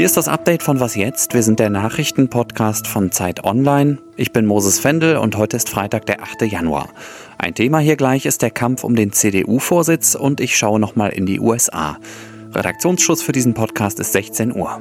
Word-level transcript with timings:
Hier 0.00 0.06
ist 0.06 0.16
das 0.16 0.28
Update 0.28 0.62
von 0.62 0.80
Was 0.80 0.94
jetzt? 0.94 1.34
Wir 1.34 1.42
sind 1.42 1.58
der 1.58 1.68
Nachrichtenpodcast 1.68 2.86
von 2.86 3.12
Zeit 3.12 3.44
Online. 3.44 3.98
Ich 4.16 4.32
bin 4.32 4.46
Moses 4.46 4.80
Fendel 4.80 5.18
und 5.18 5.36
heute 5.36 5.58
ist 5.58 5.68
Freitag, 5.68 6.06
der 6.06 6.22
8. 6.22 6.40
Januar. 6.50 6.88
Ein 7.36 7.54
Thema 7.54 7.80
hier 7.80 7.96
gleich 7.96 8.24
ist 8.24 8.40
der 8.40 8.50
Kampf 8.50 8.82
um 8.82 8.96
den 8.96 9.12
CDU-Vorsitz 9.12 10.14
und 10.14 10.40
ich 10.40 10.56
schaue 10.56 10.80
nochmal 10.80 11.10
in 11.10 11.26
die 11.26 11.38
USA. 11.38 11.98
Redaktionsschluss 12.54 13.20
für 13.20 13.32
diesen 13.32 13.52
Podcast 13.52 14.00
ist 14.00 14.12
16 14.12 14.56
Uhr. 14.56 14.80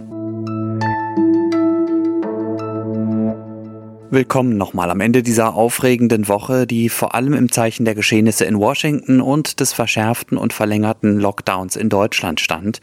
Willkommen 4.11 4.57
nochmal 4.57 4.89
am 4.89 5.01
Ende 5.01 5.21
dieser 5.21 5.53
aufregenden 5.53 6.27
Woche, 6.27 6.65
die 6.65 6.89
vor 6.89 7.13
allem 7.13 7.33
im 7.33 7.51
Zeichen 7.51 7.85
der 7.85 7.93
Geschehnisse 7.93 8.43
in 8.43 8.57
Washington 8.57 9.21
und 9.21 9.59
des 9.59 9.71
verschärften 9.71 10.35
und 10.35 10.51
verlängerten 10.51 11.19
Lockdowns 11.19 11.75
in 11.75 11.89
Deutschland 11.89 12.39
stand. 12.39 12.81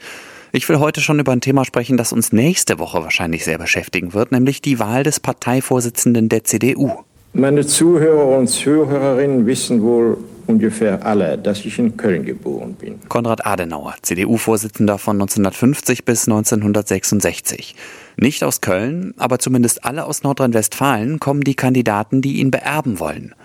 Ich 0.53 0.69
will 0.69 0.79
heute 0.79 1.01
schon 1.01 1.19
über 1.19 1.33
ein 1.33 1.41
Thema 1.41 1.65
sprechen, 1.65 1.97
das 1.97 2.13
uns 2.13 2.31
nächste 2.31 2.79
Woche 2.79 3.03
wahrscheinlich 3.03 3.43
sehr 3.43 3.57
beschäftigen 3.57 4.13
wird, 4.13 4.31
nämlich 4.31 4.61
die 4.61 4.79
Wahl 4.79 5.03
des 5.03 5.19
Parteivorsitzenden 5.19 6.29
der 6.29 6.45
CDU. 6.45 6.91
Meine 7.33 7.67
Zuhörer 7.67 8.37
und 8.37 8.47
Zuhörerinnen 8.47 9.45
wissen 9.45 9.81
wohl 9.81 10.17
ungefähr 10.47 11.05
alle, 11.05 11.37
dass 11.37 11.65
ich 11.65 11.77
in 11.77 11.97
Köln 11.97 12.25
geboren 12.25 12.73
bin. 12.73 12.99
Konrad 13.07 13.45
Adenauer, 13.45 13.95
CDU-Vorsitzender 14.01 14.97
von 14.97 15.17
1950 15.17 16.05
bis 16.05 16.27
1966. 16.27 17.75
Nicht 18.17 18.43
aus 18.43 18.61
Köln, 18.61 19.13
aber 19.17 19.39
zumindest 19.39 19.85
alle 19.85 20.05
aus 20.05 20.23
Nordrhein-Westfalen 20.23 21.19
kommen 21.19 21.41
die 21.41 21.55
Kandidaten, 21.55 22.21
die 22.21 22.39
ihn 22.39 22.51
beerben 22.51 22.99
wollen. 22.99 23.35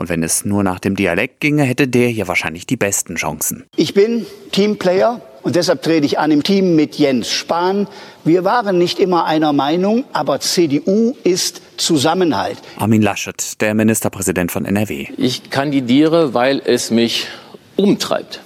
Und 0.00 0.08
wenn 0.08 0.22
es 0.22 0.46
nur 0.46 0.62
nach 0.62 0.78
dem 0.80 0.96
Dialekt 0.96 1.40
ginge, 1.40 1.62
hätte 1.62 1.86
der 1.86 2.08
hier 2.08 2.26
wahrscheinlich 2.26 2.64
die 2.64 2.78
besten 2.78 3.16
Chancen. 3.16 3.66
Ich 3.76 3.92
bin 3.92 4.24
Teamplayer 4.50 5.20
und 5.42 5.56
deshalb 5.56 5.82
trete 5.82 6.06
ich 6.06 6.18
an 6.18 6.30
im 6.30 6.42
Team 6.42 6.74
mit 6.74 6.94
Jens 6.94 7.30
Spahn. 7.30 7.86
Wir 8.24 8.42
waren 8.42 8.78
nicht 8.78 8.98
immer 8.98 9.26
einer 9.26 9.52
Meinung, 9.52 10.04
aber 10.14 10.40
CDU 10.40 11.14
ist 11.22 11.60
Zusammenhalt. 11.76 12.56
Armin 12.78 13.02
Laschet, 13.02 13.60
der 13.60 13.74
Ministerpräsident 13.74 14.50
von 14.50 14.64
NRW. 14.64 15.08
Ich 15.18 15.50
kandidiere, 15.50 16.32
weil 16.32 16.62
es 16.64 16.90
mich 16.90 17.26
umtreibt. 17.76 18.40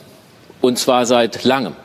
Und 0.61 0.81
zwar 0.81 1.07
seit 1.07 1.45
langem 1.45 1.77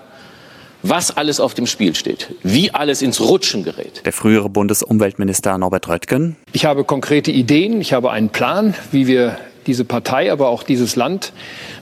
was 0.81 1.15
alles 1.17 1.39
auf 1.39 1.53
dem 1.53 1.67
Spiel 1.67 1.95
steht, 1.95 2.33
wie 2.43 2.71
alles 2.71 3.01
ins 3.01 3.19
Rutschen 3.19 3.63
gerät. 3.63 4.01
Der 4.05 4.13
frühere 4.13 4.49
Bundesumweltminister 4.49 5.57
Norbert 5.57 5.89
Röttgen. 5.89 6.37
Ich 6.53 6.65
habe 6.65 6.83
konkrete 6.83 7.31
Ideen, 7.31 7.81
ich 7.81 7.93
habe 7.93 8.11
einen 8.11 8.29
Plan, 8.29 8.73
wie 8.91 9.07
wir 9.07 9.37
diese 9.69 9.85
Partei, 9.85 10.31
aber 10.31 10.49
auch 10.49 10.63
dieses 10.63 10.95
Land 10.95 11.31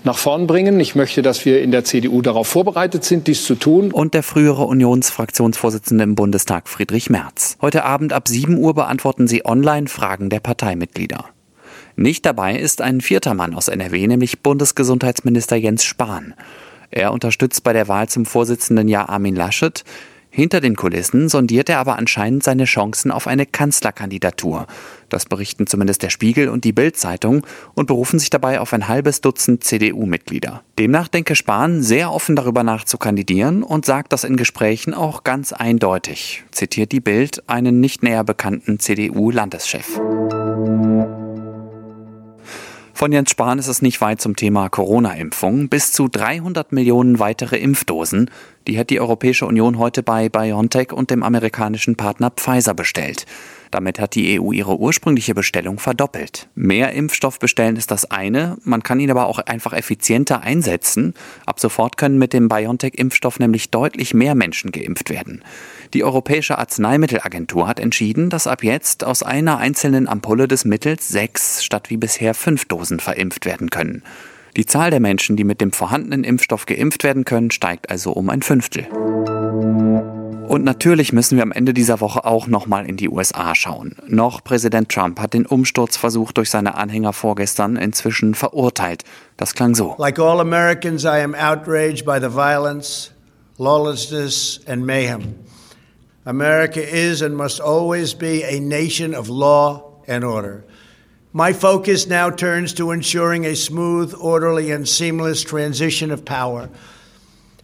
nach 0.03 0.17
vorn 0.17 0.45
bringen. 0.45 0.77
Ich 0.81 0.93
möchte, 0.93 1.21
dass 1.21 1.45
wir 1.45 1.61
in 1.61 1.71
der 1.71 1.85
CDU 1.85 2.21
darauf 2.21 2.45
vorbereitet 2.45 3.05
sind, 3.05 3.27
dies 3.27 3.45
zu 3.45 3.55
tun. 3.55 3.94
Und 3.94 4.13
der 4.13 4.23
frühere 4.23 4.66
Unionsfraktionsvorsitzende 4.66 6.03
im 6.03 6.16
Bundestag 6.16 6.67
Friedrich 6.67 7.09
Merz. 7.09 7.57
Heute 7.61 7.85
Abend 7.85 8.11
ab 8.11 8.27
7 8.27 8.57
Uhr 8.57 8.73
beantworten 8.73 9.29
Sie 9.29 9.45
online 9.45 9.88
Fragen 9.88 10.29
der 10.29 10.41
Parteimitglieder. 10.41 11.29
Nicht 11.95 12.25
dabei 12.25 12.57
ist 12.57 12.81
ein 12.81 12.99
vierter 12.99 13.33
Mann 13.33 13.55
aus 13.55 13.69
NRW, 13.69 14.05
nämlich 14.05 14.44
Bundesgesundheitsminister 14.44 15.55
Jens 15.55 15.85
Spahn. 15.85 16.33
Er 16.91 17.13
unterstützt 17.13 17.63
bei 17.63 17.72
der 17.72 17.88
Wahl 17.88 18.09
zum 18.09 18.25
Vorsitzenden 18.25 18.89
ja 18.89 19.07
Armin 19.07 19.35
Laschet. 19.35 19.85
Hinter 20.30 20.61
den 20.61 20.75
Kulissen 20.75 21.30
sondiert 21.30 21.70
er 21.70 21.80
aber 21.80 21.97
anscheinend 21.97 22.44
seine 22.44 22.66
Chancen 22.66 23.11
auf 23.11 23.28
eine 23.28 23.45
Kanzlerkandidatur. 23.45 24.67
Das 25.09 25.25
berichten 25.25 25.67
zumindest 25.67 26.03
der 26.03 26.09
Spiegel 26.09 26.50
und 26.50 26.64
die 26.64 26.73
Bild-Zeitung 26.73 27.45
und 27.73 27.88
berufen 27.88 28.19
sich 28.19 28.30
dabei 28.30 28.59
auf 28.59 28.73
ein 28.73 28.88
halbes 28.88 29.22
Dutzend 29.22 29.64
CDU-Mitglieder. 29.64 30.64
Demnach 30.78 31.08
denke 31.08 31.36
Spahn 31.36 31.81
sehr 31.81 32.11
offen 32.11 32.36
darüber 32.36 32.64
nach 32.64 32.84
zu 32.84 32.97
kandidieren 32.97 33.64
und 33.64 33.86
sagt 33.86 34.14
das 34.14 34.23
in 34.23 34.38
Gesprächen 34.38 34.94
auch 34.94 35.23
ganz 35.23 35.53
eindeutig, 35.53 36.44
zitiert 36.52 36.91
die 36.91 37.02
Bild 37.02 37.50
einen 37.50 37.80
nicht 37.80 38.03
näher 38.03 38.23
bekannten 38.23 38.80
CDU-Landeschef. 38.80 40.00
Von 42.97 43.12
Jens 43.12 43.30
Spahn 43.30 43.59
ist 43.59 43.68
es 43.68 43.84
nicht 43.84 44.01
weit 44.01 44.19
zum 44.19 44.35
Thema 44.35 44.69
Corona-Impfung. 44.69 45.69
Bis 45.69 45.91
zu 45.91 46.07
300 46.07 46.72
Millionen 46.72 47.19
weitere 47.19 47.57
Impfdosen, 47.57 48.31
die 48.67 48.78
hat 48.78 48.89
die 48.89 49.00
Europäische 49.00 49.45
Union 49.45 49.78
heute 49.78 50.03
bei 50.03 50.29
BioNTech 50.29 50.91
und 50.91 51.09
dem 51.09 51.23
amerikanischen 51.23 51.95
Partner 51.95 52.29
Pfizer 52.29 52.73
bestellt. 52.73 53.25
Damit 53.72 54.00
hat 54.00 54.16
die 54.16 54.39
EU 54.39 54.51
ihre 54.51 54.78
ursprüngliche 54.78 55.33
Bestellung 55.33 55.79
verdoppelt. 55.79 56.47
Mehr 56.55 56.94
Impfstoff 56.94 57.39
bestellen 57.39 57.75
ist 57.75 57.91
das 57.91 58.09
eine, 58.09 58.57
man 58.63 58.83
kann 58.83 59.00
ihn 59.00 59.11
aber 59.11 59.27
auch 59.27 59.39
einfach 59.39 59.73
effizienter 59.73 60.41
einsetzen. 60.41 61.13
Ab 61.45 61.59
sofort 61.59 61.97
können 61.97 62.17
mit 62.17 62.33
dem 62.33 62.47
BioNTech-Impfstoff 62.47 63.39
nämlich 63.39 63.72
deutlich 63.72 64.13
mehr 64.13 64.35
Menschen 64.35 64.72
geimpft 64.72 65.09
werden. 65.09 65.44
Die 65.94 66.03
Europäische 66.03 66.57
Arzneimittelagentur 66.57 67.67
hat 67.67 67.79
entschieden, 67.79 68.29
dass 68.29 68.47
ab 68.47 68.63
jetzt 68.63 69.03
aus 69.03 69.23
einer 69.23 69.57
einzelnen 69.57 70.07
Ampulle 70.07 70.47
des 70.47 70.66
Mittels 70.66 71.07
sechs 71.07 71.63
statt 71.63 71.89
wie 71.89 71.97
bisher 71.97 72.33
fünf 72.33 72.66
Dosen 72.66 73.00
verimpft 73.00 73.45
werden 73.45 73.69
können. 73.69 74.03
Die 74.57 74.66
Zahl 74.66 74.90
der 74.90 75.00
Menschen, 75.00 75.35
die 75.38 75.44
mit 75.44 75.62
dem 75.62 75.72
vorhandenen 75.72 76.23
Impfstoff 76.23 76.66
geimpft 76.66 77.03
werden 77.03 77.25
können, 77.25 77.51
steigt 77.51 77.91
also 77.91 78.12
um 78.12 78.28
ein 78.31 78.41
Fünftel. 78.41 78.88
Und 80.47 80.63
natürlich 80.63 81.13
müssen 81.13 81.35
wir 81.35 81.44
am 81.44 81.51
Ende 81.51 81.75
dieser 81.75 82.01
Woche 82.01 82.25
auch 82.25 82.47
nochmal 82.47 82.88
in 82.88 82.97
die 82.97 83.07
USA 83.07 83.53
schauen. 83.53 83.95
Noch 84.07 84.44
Präsident 84.44 84.90
Trump 84.90 85.19
hat 85.19 85.35
den 85.35 85.45
Umsturzversuch 85.45 86.31
durch 86.31 86.50
seine 86.50 86.73
Anhänger 86.73 87.13
vorgestern 87.13 87.75
inzwischen 87.75 88.34
verurteilt. 88.34 89.03
Das 89.35 89.53
klang 89.53 89.75
so. 89.75 89.94
Like 90.00 90.18
all 90.18 90.40
Americans, 90.40 91.03
I 91.03 91.22
am 91.22 91.35
outraged 91.35 92.03
by 92.03 92.19
the 92.19 92.34
violence, 92.34 93.12
lawlessness 93.59 94.62
and 94.66 94.84
mayhem. 94.84 95.35
America 96.25 96.81
is 96.81 97.22
and 97.22 97.35
must 97.35 97.62
always 97.62 98.16
be 98.16 98.44
a 98.44 98.59
nation 98.59 99.13
of 99.13 99.29
law 99.29 100.01
and 100.07 100.24
order. 100.24 100.63
My 101.33 101.53
focus 101.53 102.07
now 102.07 102.29
turns 102.29 102.73
to 102.75 102.91
ensuring 102.91 103.45
a 103.45 103.55
smooth, 103.55 104.13
orderly, 104.19 104.71
and 104.71 104.88
seamless 104.88 105.43
transition 105.43 106.11
of 106.11 106.23
power. 106.23 106.69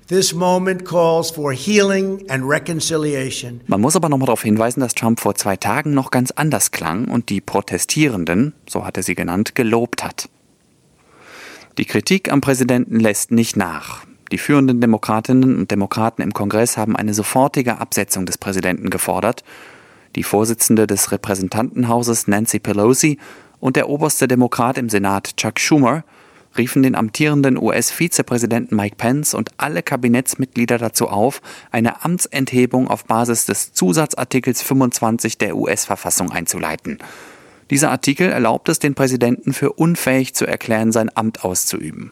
This 0.07 0.33
moment 0.33 0.83
calls 0.83 1.31
for 1.31 1.53
healing 1.53 2.25
and 2.29 2.47
reconciliation. 2.47 3.61
Man 3.67 3.79
muss 3.79 3.95
aber 3.95 4.09
nochmal 4.09 4.25
darauf 4.25 4.43
hinweisen, 4.43 4.81
dass 4.81 4.93
Trump 4.93 5.21
vor 5.21 5.35
zwei 5.35 5.55
Tagen 5.55 5.93
noch 5.93 6.11
ganz 6.11 6.31
anders 6.31 6.71
klang 6.71 7.07
und 7.07 7.29
die 7.29 7.39
Protestierenden, 7.39 8.53
so 8.67 8.85
hat 8.85 8.97
er 8.97 9.03
sie 9.03 9.15
genannt, 9.15 9.55
gelobt 9.55 10.03
hat. 10.03 10.27
Die 11.77 11.85
Kritik 11.85 12.31
am 12.31 12.41
Präsidenten 12.41 12.99
lässt 12.99 13.31
nicht 13.31 13.55
nach. 13.55 14.05
Die 14.31 14.37
führenden 14.37 14.81
Demokratinnen 14.81 15.57
und 15.57 15.71
Demokraten 15.71 16.21
im 16.21 16.33
Kongress 16.33 16.75
haben 16.75 16.97
eine 16.97 17.13
sofortige 17.13 17.79
Absetzung 17.79 18.25
des 18.25 18.37
Präsidenten 18.37 18.89
gefordert. 18.89 19.43
Die 20.15 20.23
Vorsitzende 20.23 20.85
des 20.85 21.11
Repräsentantenhauses 21.11 22.27
Nancy 22.27 22.59
Pelosi 22.59 23.17
und 23.63 23.77
der 23.77 23.87
oberste 23.87 24.27
Demokrat 24.27 24.77
im 24.77 24.89
Senat 24.89 25.37
Chuck 25.37 25.57
Schumer 25.57 26.03
riefen 26.57 26.83
den 26.83 26.95
amtierenden 26.95 27.57
US-Vizepräsidenten 27.57 28.75
Mike 28.75 28.97
Pence 28.97 29.33
und 29.33 29.51
alle 29.55 29.81
Kabinettsmitglieder 29.81 30.77
dazu 30.77 31.07
auf, 31.07 31.41
eine 31.71 32.03
Amtsenthebung 32.03 32.89
auf 32.89 33.05
Basis 33.05 33.45
des 33.45 33.71
Zusatzartikels 33.71 34.61
25 34.61 35.37
der 35.37 35.55
US-Verfassung 35.55 36.29
einzuleiten. 36.29 36.97
Dieser 37.69 37.89
Artikel 37.89 38.29
erlaubt 38.29 38.67
es 38.67 38.79
den 38.79 38.95
Präsidenten 38.95 39.53
für 39.53 39.71
unfähig 39.71 40.35
zu 40.35 40.45
erklären, 40.45 40.91
sein 40.91 41.09
Amt 41.15 41.45
auszuüben. 41.45 42.11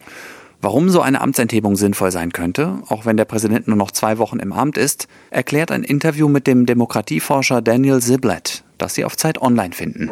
Warum 0.61 0.89
so 0.89 1.01
eine 1.01 1.19
Amtsenthebung 1.19 1.75
sinnvoll 1.75 2.11
sein 2.11 2.31
könnte, 2.31 2.77
auch 2.87 3.05
wenn 3.05 3.17
der 3.17 3.25
Präsident 3.25 3.67
nur 3.67 3.75
noch 3.75 3.91
zwei 3.91 4.19
Wochen 4.19 4.39
im 4.39 4.53
Amt 4.53 4.77
ist, 4.77 5.09
erklärt 5.31 5.71
ein 5.71 5.83
Interview 5.83 6.29
mit 6.29 6.47
dem 6.47 6.65
Demokratieforscher 6.65 7.61
Daniel 7.61 7.99
Ziblatt, 7.99 8.63
das 8.77 8.95
Sie 8.95 9.03
auf 9.03 9.17
Zeit 9.17 9.41
Online 9.41 9.73
finden. 9.73 10.09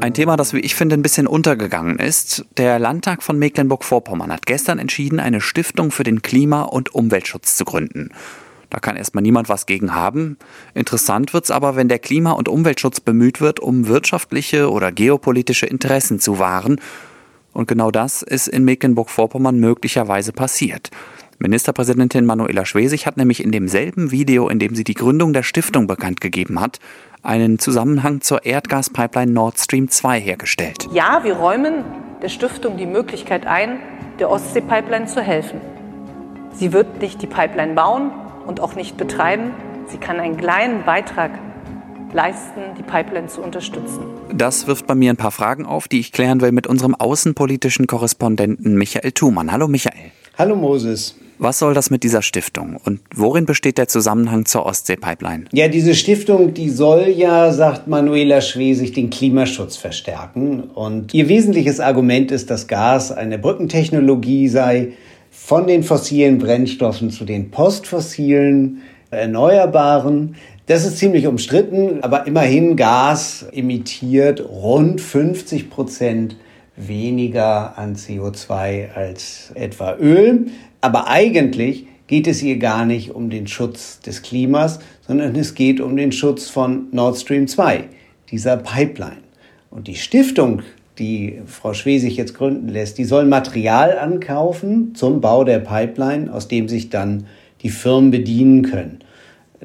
Ein 0.00 0.12
Thema, 0.12 0.36
das, 0.36 0.52
wie 0.52 0.60
ich 0.60 0.74
finde, 0.74 0.96
ein 0.96 1.02
bisschen 1.02 1.26
untergegangen 1.26 1.98
ist. 1.98 2.44
Der 2.56 2.78
Landtag 2.78 3.22
von 3.22 3.38
Mecklenburg-Vorpommern 3.38 4.32
hat 4.32 4.46
gestern 4.46 4.78
entschieden, 4.78 5.20
eine 5.20 5.40
Stiftung 5.40 5.90
für 5.90 6.04
den 6.04 6.22
Klima- 6.22 6.62
und 6.62 6.94
Umweltschutz 6.94 7.56
zu 7.56 7.64
gründen. 7.64 8.10
Da 8.70 8.80
kann 8.80 8.96
erstmal 8.96 9.22
niemand 9.22 9.48
was 9.48 9.66
gegen 9.66 9.94
haben. 9.94 10.36
Interessant 10.74 11.32
wird 11.32 11.44
es 11.44 11.50
aber, 11.50 11.76
wenn 11.76 11.88
der 11.88 12.00
Klima- 12.00 12.32
und 12.32 12.48
Umweltschutz 12.48 13.00
bemüht 13.00 13.40
wird, 13.40 13.60
um 13.60 13.86
wirtschaftliche 13.86 14.70
oder 14.70 14.92
geopolitische 14.92 15.66
Interessen 15.66 16.20
zu 16.20 16.38
wahren. 16.38 16.80
Und 17.52 17.68
genau 17.68 17.90
das 17.90 18.22
ist 18.22 18.48
in 18.48 18.64
Mecklenburg-Vorpommern 18.64 19.58
möglicherweise 19.58 20.32
passiert. 20.32 20.90
Ministerpräsidentin 21.38 22.26
Manuela 22.26 22.64
Schwesig 22.64 23.06
hat 23.06 23.16
nämlich 23.16 23.42
in 23.42 23.52
demselben 23.52 24.10
Video, 24.10 24.48
in 24.48 24.58
dem 24.58 24.74
sie 24.74 24.84
die 24.84 24.94
Gründung 24.94 25.32
der 25.32 25.42
Stiftung 25.42 25.86
bekannt 25.86 26.20
gegeben 26.20 26.60
hat, 26.60 26.78
einen 27.22 27.58
Zusammenhang 27.58 28.20
zur 28.20 28.44
Erdgaspipeline 28.44 29.32
Nord 29.32 29.58
Stream 29.58 29.88
2 29.88 30.20
hergestellt. 30.20 30.88
Ja, 30.92 31.24
wir 31.24 31.34
räumen 31.34 31.84
der 32.22 32.28
Stiftung 32.28 32.76
die 32.76 32.86
Möglichkeit 32.86 33.46
ein, 33.46 33.78
der 34.18 34.30
Ostsee-Pipeline 34.30 35.06
zu 35.06 35.20
helfen. 35.20 35.60
Sie 36.52 36.72
wird 36.72 37.00
nicht 37.00 37.20
die 37.20 37.26
Pipeline 37.26 37.74
bauen 37.74 38.12
und 38.46 38.60
auch 38.60 38.76
nicht 38.76 38.96
betreiben. 38.96 39.50
Sie 39.88 39.98
kann 39.98 40.20
einen 40.20 40.36
kleinen 40.36 40.84
Beitrag 40.84 41.32
leisten, 42.12 42.60
die 42.78 42.82
Pipeline 42.82 43.26
zu 43.26 43.42
unterstützen. 43.42 44.04
Das 44.32 44.66
wirft 44.66 44.86
bei 44.86 44.94
mir 44.94 45.10
ein 45.10 45.16
paar 45.16 45.32
Fragen 45.32 45.66
auf, 45.66 45.88
die 45.88 45.98
ich 45.98 46.12
klären 46.12 46.40
will 46.40 46.52
mit 46.52 46.66
unserem 46.66 46.94
außenpolitischen 46.94 47.86
Korrespondenten 47.88 48.76
Michael 48.76 49.12
Thumann. 49.12 49.50
Hallo 49.50 49.66
Michael. 49.66 50.12
Hallo 50.38 50.54
Moses. 50.54 51.16
Was 51.38 51.58
soll 51.58 51.74
das 51.74 51.90
mit 51.90 52.04
dieser 52.04 52.22
Stiftung 52.22 52.76
und 52.84 53.00
worin 53.14 53.44
besteht 53.44 53.78
der 53.78 53.88
Zusammenhang 53.88 54.44
zur 54.44 54.66
Ostsee-Pipeline? 54.66 55.44
Ja, 55.52 55.68
diese 55.68 55.94
Stiftung, 55.94 56.54
die 56.54 56.70
soll 56.70 57.08
ja, 57.08 57.52
sagt 57.52 57.88
Manuela 57.88 58.40
Schwesig, 58.40 58.92
den 58.92 59.10
Klimaschutz 59.10 59.76
verstärken. 59.76 60.64
Und 60.74 61.12
ihr 61.12 61.28
wesentliches 61.28 61.80
Argument 61.80 62.30
ist, 62.30 62.50
dass 62.50 62.68
Gas 62.68 63.10
eine 63.10 63.38
Brückentechnologie 63.38 64.48
sei 64.48 64.92
von 65.30 65.66
den 65.66 65.82
fossilen 65.82 66.38
Brennstoffen 66.38 67.10
zu 67.10 67.24
den 67.24 67.50
postfossilen, 67.50 68.82
erneuerbaren. 69.10 70.36
Das 70.66 70.86
ist 70.86 70.98
ziemlich 70.98 71.26
umstritten, 71.26 71.98
aber 72.02 72.26
immerhin 72.26 72.76
Gas 72.76 73.46
emittiert 73.52 74.40
rund 74.40 75.00
50 75.00 75.68
Prozent 75.68 76.36
weniger 76.76 77.78
an 77.78 77.96
CO2 77.96 78.92
als 78.94 79.52
etwa 79.54 79.96
Öl. 79.96 80.46
Aber 80.80 81.08
eigentlich 81.08 81.86
geht 82.06 82.26
es 82.26 82.42
ihr 82.42 82.58
gar 82.58 82.84
nicht 82.84 83.14
um 83.14 83.30
den 83.30 83.46
Schutz 83.46 84.00
des 84.00 84.22
Klimas, 84.22 84.80
sondern 85.06 85.34
es 85.36 85.54
geht 85.54 85.80
um 85.80 85.96
den 85.96 86.12
Schutz 86.12 86.48
von 86.48 86.86
Nord 86.92 87.18
Stream 87.18 87.48
2, 87.48 87.84
dieser 88.30 88.56
Pipeline. 88.56 89.22
Und 89.70 89.88
die 89.88 89.94
Stiftung, 89.94 90.62
die 90.98 91.40
Frau 91.46 91.74
Schwesig 91.74 92.16
jetzt 92.16 92.34
gründen 92.34 92.68
lässt, 92.68 92.98
die 92.98 93.04
soll 93.04 93.24
Material 93.24 93.98
ankaufen 93.98 94.94
zum 94.94 95.20
Bau 95.20 95.44
der 95.44 95.58
Pipeline, 95.58 96.32
aus 96.32 96.48
dem 96.48 96.68
sich 96.68 96.90
dann 96.90 97.26
die 97.62 97.70
Firmen 97.70 98.10
bedienen 98.10 98.62
können. 98.62 98.98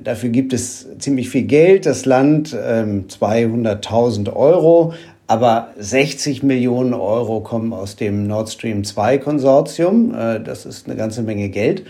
Dafür 0.01 0.29
gibt 0.29 0.53
es 0.53 0.88
ziemlich 0.97 1.29
viel 1.29 1.44
Geld. 1.44 1.85
Das 1.85 2.06
Land 2.06 2.56
ähm, 2.59 3.06
200.000 3.09 4.33
Euro. 4.33 4.94
Aber 5.29 5.75
60 5.77 6.41
Millionen 6.41 6.95
Euro 6.95 7.41
kommen 7.41 7.71
aus 7.71 7.95
dem 7.95 8.25
Nord 8.25 8.49
Stream 8.49 8.83
2 8.83 9.19
Konsortium. 9.19 10.11
Äh, 10.15 10.41
das 10.41 10.65
ist 10.65 10.87
eine 10.87 10.95
ganze 10.95 11.21
Menge 11.21 11.49
Geld. 11.49 11.85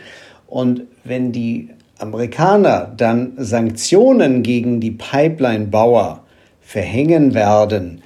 Und 0.45 0.81
wenn 1.05 1.31
die 1.31 1.69
Amerikaner 1.99 2.93
dann 2.97 3.31
Sanktionen 3.37 4.43
gegen 4.43 4.81
die 4.81 4.91
Pipeline-Bauer 4.91 6.25
verhängen 6.59 7.33
werden, 7.33 8.01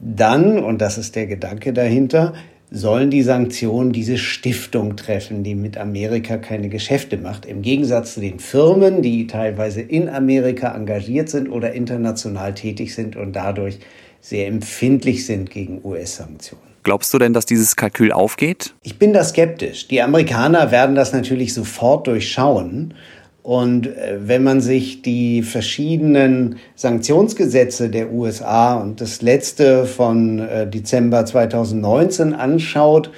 dann, 0.00 0.62
und 0.62 0.82
das 0.82 0.98
ist 0.98 1.16
der 1.16 1.28
Gedanke 1.28 1.72
dahinter, 1.72 2.34
sollen 2.70 3.08
die 3.08 3.22
Sanktionen 3.22 3.90
diese 3.90 4.18
Stiftung 4.18 4.96
treffen, 4.96 5.44
die 5.44 5.54
mit 5.54 5.78
Amerika 5.78 6.36
keine 6.36 6.68
Geschäfte 6.68 7.16
macht. 7.16 7.46
Im 7.46 7.62
Gegensatz 7.62 8.12
zu 8.12 8.20
den 8.20 8.38
Firmen, 8.38 9.00
die 9.00 9.28
teilweise 9.28 9.80
in 9.80 10.10
Amerika 10.10 10.76
engagiert 10.76 11.30
sind 11.30 11.48
oder 11.48 11.72
international 11.72 12.52
tätig 12.52 12.94
sind 12.94 13.16
und 13.16 13.34
dadurch 13.34 13.78
sehr 14.24 14.46
empfindlich 14.46 15.26
sind 15.26 15.50
gegen 15.50 15.82
US-Sanktionen. 15.84 16.64
Glaubst 16.82 17.12
du 17.12 17.18
denn, 17.18 17.34
dass 17.34 17.44
dieses 17.44 17.76
Kalkül 17.76 18.10
aufgeht? 18.10 18.74
Ich 18.82 18.98
bin 18.98 19.12
da 19.12 19.22
skeptisch. 19.22 19.86
Die 19.88 20.00
Amerikaner 20.00 20.70
werden 20.70 20.94
das 20.94 21.12
natürlich 21.12 21.52
sofort 21.52 22.06
durchschauen. 22.06 22.94
Und 23.42 23.86
äh, 23.86 24.16
wenn 24.20 24.42
man 24.42 24.62
sich 24.62 25.02
die 25.02 25.42
verschiedenen 25.42 26.56
Sanktionsgesetze 26.74 27.90
der 27.90 28.12
USA 28.12 28.74
und 28.76 29.02
das 29.02 29.20
letzte 29.20 29.84
von 29.84 30.38
äh, 30.38 30.66
Dezember 30.66 31.26
2019 31.26 32.32
anschaut, 32.32 33.10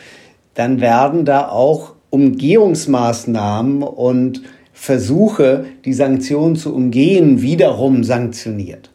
dann 0.55 0.81
werden 0.81 1.25
da 1.25 1.49
auch 1.49 1.95
Umgehungsmaßnahmen 2.11 3.85
und 3.85 4.43
Versuche, 4.73 5.67
die 5.85 5.95
Sanktionen 5.95 6.57
zu 6.57 6.75
umgehen, 6.75 7.43
wiederum 7.43 8.03
sanktioniert. 8.03 8.91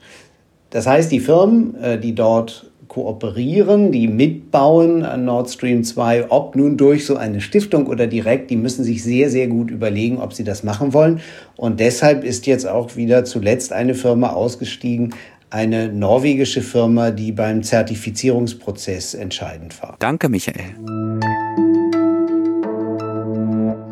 Das 0.71 0.88
heißt, 0.88 1.12
die 1.12 1.19
Firmen, 1.19 1.75
äh, 1.75 2.00
die 2.00 2.15
dort 2.15 2.71
kooperieren, 2.88 3.91
die 3.91 4.07
mitbauen 4.07 5.03
an 5.03 5.23
Nord 5.23 5.50
Stream 5.50 5.83
2, 5.83 6.29
ob 6.29 6.56
nun 6.57 6.75
durch 6.75 7.06
so 7.06 7.15
eine 7.15 7.39
Stiftung 7.39 7.88
oder 7.88 8.07
direkt, 8.07 8.50
die 8.50 8.57
müssen 8.57 8.83
sich 8.83 9.01
sehr, 9.01 9.29
sehr 9.29 9.47
gut 9.47 9.71
überlegen, 9.71 10.18
ob 10.18 10.33
sie 10.33 10.44
das 10.44 10.63
machen 10.63 10.94
wollen. 10.94 11.21
Und 11.56 11.79
deshalb 11.79 12.25
ist 12.25 12.47
jetzt 12.47 12.68
auch 12.68 12.97
wieder 12.97 13.23
zuletzt 13.23 13.71
eine 13.71 13.95
Firma 13.95 14.31
ausgestiegen, 14.31 15.13
eine 15.50 15.88
norwegische 15.89 16.62
Firma, 16.62 17.12
die 17.12 17.31
beim 17.31 17.63
Zertifizierungsprozess 17.63 19.13
entscheidend 19.13 19.81
war. 19.81 19.95
Danke, 20.00 20.27
Michael. 20.27 20.75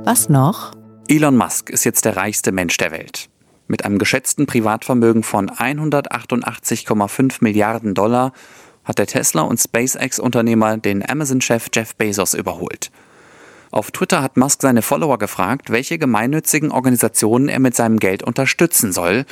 Was 0.04 0.28
noch? 0.28 0.74
Elon 1.08 1.38
Musk 1.38 1.70
ist 1.70 1.86
jetzt 1.86 2.04
der 2.06 2.18
reichste 2.18 2.52
Mensch 2.52 2.78
der 2.78 2.92
Welt. 2.92 3.30
Mit 3.72 3.86
einem 3.86 4.00
geschätzten 4.00 4.48
Privatvermögen 4.48 5.22
von 5.22 5.52
188,5 5.52 7.38
Milliarden 7.42 7.94
Dollar 7.94 8.34
hat 8.84 8.98
der 8.98 9.06
Tesla- 9.06 9.44
und 9.44 9.60
SpaceX-Unternehmer 9.60 10.78
den 10.78 11.08
Amazon-Chef 11.08 11.68
Jeff 11.72 11.96
Bezos 11.96 12.34
überholt. 12.34 12.90
Auf 13.70 13.92
Twitter 13.92 14.24
hat 14.24 14.38
Musk 14.38 14.64
seine 14.64 14.82
Follower 14.82 15.20
gefragt, 15.20 15.70
welche 15.70 16.00
gemeinnützigen 16.00 16.72
Organisationen 16.72 17.48
er 17.48 17.60
mit 17.60 17.76
seinem 17.76 18.00
Geld 18.00 18.24
unterstützen 18.24 18.92
soll. 18.92 19.26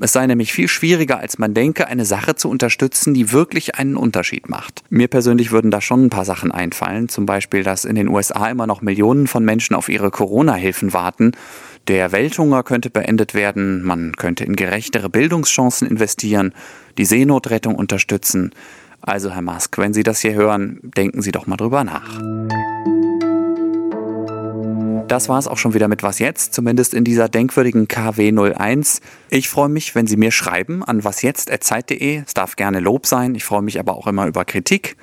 Es 0.00 0.12
sei 0.12 0.26
nämlich 0.26 0.52
viel 0.52 0.68
schwieriger, 0.68 1.18
als 1.18 1.38
man 1.38 1.54
denke, 1.54 1.86
eine 1.86 2.04
Sache 2.04 2.34
zu 2.34 2.50
unterstützen, 2.50 3.14
die 3.14 3.32
wirklich 3.32 3.76
einen 3.76 3.96
Unterschied 3.96 4.48
macht. 4.48 4.82
Mir 4.90 5.08
persönlich 5.08 5.52
würden 5.52 5.70
da 5.70 5.80
schon 5.80 6.06
ein 6.06 6.10
paar 6.10 6.24
Sachen 6.24 6.52
einfallen, 6.52 7.08
zum 7.08 7.24
Beispiel, 7.24 7.62
dass 7.62 7.84
in 7.84 7.94
den 7.94 8.08
USA 8.08 8.48
immer 8.48 8.66
noch 8.66 8.82
Millionen 8.82 9.26
von 9.26 9.44
Menschen 9.44 9.74
auf 9.74 9.88
ihre 9.88 10.10
Corona-Hilfen 10.10 10.92
warten 10.92 11.32
der 11.88 12.10
Welthunger 12.10 12.62
könnte 12.64 12.90
beendet 12.90 13.34
werden, 13.34 13.82
man 13.84 14.12
könnte 14.16 14.44
in 14.44 14.56
gerechtere 14.56 15.08
Bildungschancen 15.08 15.86
investieren, 15.86 16.52
die 16.98 17.04
Seenotrettung 17.04 17.76
unterstützen. 17.76 18.50
Also, 19.02 19.30
Herr 19.30 19.42
Musk, 19.42 19.78
wenn 19.78 19.94
Sie 19.94 20.02
das 20.02 20.20
hier 20.20 20.34
hören, 20.34 20.80
denken 20.82 21.22
Sie 21.22 21.30
doch 21.30 21.46
mal 21.46 21.56
drüber 21.56 21.84
nach. 21.84 22.18
Das 25.08 25.28
war 25.28 25.38
es 25.38 25.46
auch 25.46 25.56
schon 25.56 25.72
wieder 25.72 25.86
mit 25.86 26.02
Was 26.02 26.18
jetzt, 26.18 26.52
zumindest 26.52 26.92
in 26.92 27.04
dieser 27.04 27.28
denkwürdigen 27.28 27.86
KW01. 27.86 29.00
Ich 29.30 29.48
freue 29.48 29.68
mich, 29.68 29.94
wenn 29.94 30.08
Sie 30.08 30.16
mir 30.16 30.32
schreiben 30.32 30.82
an 30.82 31.04
wasjetzt.zeit.de. 31.04 32.22
Es 32.26 32.34
darf 32.34 32.56
gerne 32.56 32.80
Lob 32.80 33.06
sein. 33.06 33.36
Ich 33.36 33.44
freue 33.44 33.62
mich 33.62 33.78
aber 33.78 33.96
auch 33.96 34.08
immer 34.08 34.26
über 34.26 34.44
Kritik. 34.44 34.96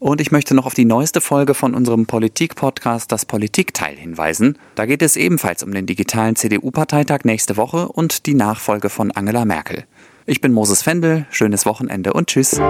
Und 0.00 0.20
ich 0.20 0.32
möchte 0.32 0.54
noch 0.54 0.66
auf 0.66 0.74
die 0.74 0.84
neueste 0.84 1.20
Folge 1.20 1.54
von 1.54 1.74
unserem 1.74 2.06
Politik-Podcast 2.06 3.12
Das 3.12 3.26
Politikteil 3.26 3.94
hinweisen. 3.94 4.58
Da 4.74 4.86
geht 4.86 5.02
es 5.02 5.16
ebenfalls 5.16 5.62
um 5.62 5.72
den 5.72 5.86
digitalen 5.86 6.34
CDU-Parteitag 6.34 7.20
nächste 7.22 7.56
Woche 7.56 7.88
und 7.88 8.26
die 8.26 8.34
Nachfolge 8.34 8.90
von 8.90 9.12
Angela 9.12 9.44
Merkel. 9.44 9.84
Ich 10.26 10.40
bin 10.40 10.52
Moses 10.52 10.82
Fendel, 10.82 11.26
schönes 11.30 11.64
Wochenende 11.64 12.12
und 12.12 12.26
tschüss. 12.26 12.60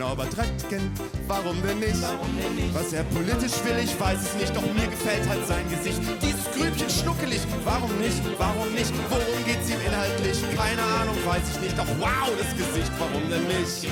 Norbert 0.00 0.34
Röttgen, 0.38 0.90
warum 1.28 1.60
denn 1.60 1.78
nicht? 1.78 2.02
Was 2.72 2.94
er 2.94 3.04
politisch 3.04 3.52
will, 3.64 3.84
ich 3.84 4.00
weiß 4.00 4.18
es 4.18 4.34
nicht, 4.34 4.56
doch 4.56 4.62
mir 4.72 4.86
gefällt 4.86 5.28
halt 5.28 5.46
sein 5.46 5.68
Gesicht. 5.68 6.00
Dieses 6.22 6.46
Grübchen 6.52 6.88
schnuckelig, 6.88 7.40
warum 7.66 7.94
nicht, 7.98 8.16
warum 8.38 8.72
nicht? 8.72 8.94
Worum 9.10 9.44
geht's 9.44 9.68
ihm 9.68 9.76
inhaltlich? 9.86 10.38
Keine 10.56 10.82
Ahnung, 10.82 11.16
weiß 11.26 11.42
ich 11.54 11.60
nicht, 11.60 11.78
doch 11.78 11.84
wow, 11.98 12.30
das 12.38 12.48
Gesicht, 12.56 12.90
warum 12.98 13.28
denn 13.28 13.46
nicht? 13.46 13.88